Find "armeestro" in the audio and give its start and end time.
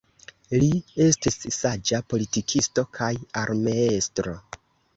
3.45-4.35